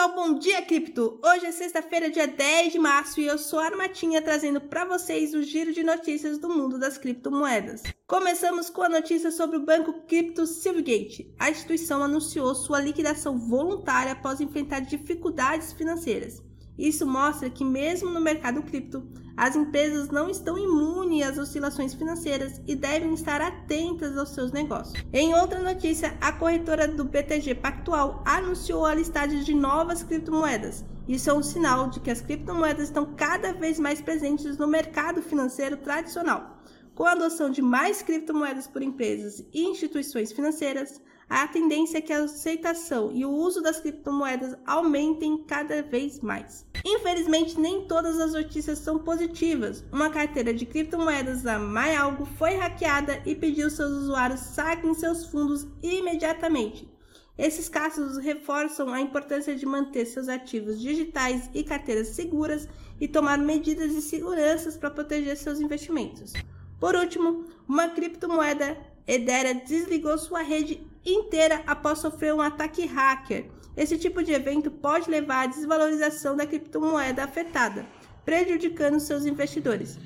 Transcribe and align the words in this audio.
ao 0.00 0.14
Bom 0.14 0.38
Dia 0.38 0.62
Cripto! 0.62 1.20
Hoje 1.22 1.44
é 1.44 1.52
sexta-feira, 1.52 2.08
dia 2.08 2.26
10 2.26 2.72
de 2.72 2.78
março, 2.78 3.20
e 3.20 3.26
eu 3.26 3.36
sou 3.36 3.58
a 3.58 3.66
Armatinha 3.66 4.22
trazendo 4.22 4.58
para 4.58 4.86
vocês 4.86 5.34
o 5.34 5.42
giro 5.42 5.74
de 5.74 5.84
notícias 5.84 6.38
do 6.38 6.48
mundo 6.48 6.78
das 6.78 6.96
criptomoedas. 6.96 7.82
Começamos 8.06 8.70
com 8.70 8.80
a 8.80 8.88
notícia 8.88 9.30
sobre 9.30 9.58
o 9.58 9.64
banco 9.66 9.92
cripto 10.06 10.46
Silvergate. 10.46 11.30
A 11.38 11.50
instituição 11.50 12.02
anunciou 12.02 12.54
sua 12.54 12.80
liquidação 12.80 13.38
voluntária 13.38 14.12
após 14.12 14.40
enfrentar 14.40 14.80
dificuldades 14.80 15.74
financeiras. 15.74 16.42
Isso 16.78 17.06
mostra 17.06 17.50
que, 17.50 17.64
mesmo 17.64 18.10
no 18.10 18.20
mercado 18.20 18.62
cripto, 18.62 19.06
as 19.36 19.56
empresas 19.56 20.10
não 20.10 20.28
estão 20.28 20.58
imunes 20.58 21.26
às 21.26 21.38
oscilações 21.38 21.94
financeiras 21.94 22.60
e 22.66 22.74
devem 22.74 23.14
estar 23.14 23.40
atentas 23.40 24.16
aos 24.16 24.30
seus 24.30 24.52
negócios. 24.52 25.02
Em 25.12 25.34
outra 25.34 25.62
notícia, 25.62 26.16
a 26.20 26.30
corretora 26.30 26.86
do 26.86 27.04
BTG 27.04 27.54
Pactual 27.54 28.22
anunciou 28.26 28.84
a 28.84 28.94
listagem 28.94 29.42
de 29.42 29.54
novas 29.54 30.02
criptomoedas. 30.02 30.84
Isso 31.08 31.30
é 31.30 31.34
um 31.34 31.42
sinal 31.42 31.88
de 31.88 32.00
que 32.00 32.10
as 32.10 32.20
criptomoedas 32.20 32.84
estão 32.84 33.14
cada 33.14 33.52
vez 33.52 33.80
mais 33.80 34.00
presentes 34.00 34.56
no 34.58 34.66
mercado 34.66 35.22
financeiro 35.22 35.76
tradicional. 35.78 36.62
Com 36.94 37.04
a 37.04 37.12
adoção 37.12 37.50
de 37.50 37.62
mais 37.62 38.02
criptomoedas 38.02 38.66
por 38.66 38.82
empresas 38.82 39.42
e 39.52 39.64
instituições 39.64 40.32
financeiras, 40.32 41.00
a 41.30 41.46
tendência 41.46 41.98
é 41.98 42.00
que 42.00 42.12
a 42.12 42.24
aceitação 42.24 43.12
e 43.14 43.24
o 43.24 43.30
uso 43.30 43.62
das 43.62 43.78
criptomoedas 43.78 44.56
aumentem 44.66 45.44
cada 45.44 45.80
vez 45.80 46.18
mais. 46.18 46.66
Infelizmente, 46.84 47.58
nem 47.58 47.86
todas 47.86 48.18
as 48.18 48.32
notícias 48.32 48.80
são 48.80 48.98
positivas. 48.98 49.84
Uma 49.92 50.10
carteira 50.10 50.52
de 50.52 50.66
criptomoedas 50.66 51.42
da 51.42 51.56
MyAlgo 51.56 52.26
foi 52.36 52.56
hackeada 52.56 53.22
e 53.24 53.36
pediu 53.36 53.70
seus 53.70 53.92
usuários 53.92 54.40
saquem 54.40 54.92
seus 54.92 55.24
fundos 55.24 55.68
imediatamente. 55.80 56.92
Esses 57.38 57.68
casos 57.68 58.18
reforçam 58.18 58.92
a 58.92 59.00
importância 59.00 59.54
de 59.54 59.64
manter 59.64 60.06
seus 60.06 60.28
ativos 60.28 60.80
digitais 60.80 61.48
e 61.54 61.62
carteiras 61.62 62.08
seguras 62.08 62.68
e 63.00 63.06
tomar 63.06 63.38
medidas 63.38 63.92
de 63.92 64.02
segurança 64.02 64.76
para 64.78 64.90
proteger 64.90 65.36
seus 65.36 65.60
investimentos. 65.60 66.32
Por 66.80 66.96
último, 66.96 67.44
uma 67.68 67.88
criptomoeda 67.88 68.76
Ethereum 69.10 69.60
desligou 69.66 70.16
sua 70.16 70.40
rede 70.40 70.80
inteira 71.04 71.64
após 71.66 71.98
sofrer 71.98 72.32
um 72.32 72.40
ataque 72.40 72.86
hacker. 72.86 73.46
Esse 73.76 73.98
tipo 73.98 74.22
de 74.22 74.32
evento 74.32 74.70
pode 74.70 75.10
levar 75.10 75.42
à 75.42 75.46
desvalorização 75.46 76.36
da 76.36 76.46
criptomoeda 76.46 77.24
afetada, 77.24 77.84
prejudicando 78.24 79.00
seus 79.00 79.26
investidores. 79.26 79.98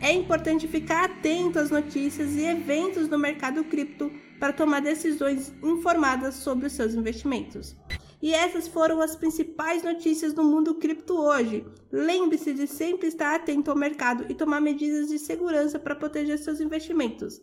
É 0.00 0.12
importante 0.12 0.68
ficar 0.68 1.06
atento 1.06 1.58
às 1.58 1.70
notícias 1.70 2.34
e 2.34 2.44
eventos 2.44 3.08
no 3.08 3.18
mercado 3.18 3.64
cripto 3.64 4.12
para 4.38 4.52
tomar 4.52 4.80
decisões 4.80 5.52
informadas 5.60 6.36
sobre 6.36 6.66
os 6.66 6.72
seus 6.72 6.94
investimentos. 6.94 7.74
E 8.22 8.32
essas 8.32 8.68
foram 8.68 9.00
as 9.00 9.16
principais 9.16 9.82
notícias 9.82 10.32
do 10.32 10.44
mundo 10.44 10.76
cripto 10.76 11.18
hoje. 11.18 11.66
Lembre-se 11.90 12.52
de 12.52 12.68
sempre 12.68 13.08
estar 13.08 13.34
atento 13.34 13.72
ao 13.72 13.76
mercado 13.76 14.24
e 14.28 14.34
tomar 14.34 14.60
medidas 14.60 15.08
de 15.08 15.18
segurança 15.18 15.80
para 15.80 15.96
proteger 15.96 16.38
seus 16.38 16.60
investimentos. 16.60 17.42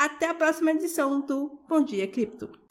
Até 0.00 0.30
a 0.30 0.34
próxima 0.34 0.70
edição 0.70 1.20
do 1.20 1.60
Bom 1.68 1.84
Dia 1.84 2.08
Cripto. 2.08 2.69